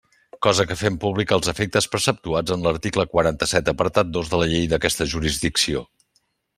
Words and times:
Cosa 0.43 0.63
que 0.69 0.77
fem 0.79 0.95
pública 1.03 1.35
als 1.37 1.51
efectes 1.53 1.89
preceptuats 1.97 2.55
en 2.57 2.67
l'article 2.69 3.07
quaranta-set 3.13 3.73
apartat 3.77 4.13
dos 4.19 4.35
de 4.35 4.43
la 4.43 4.51
llei 4.55 4.69
d'aquesta 4.75 5.11
jurisdicció. 5.17 5.89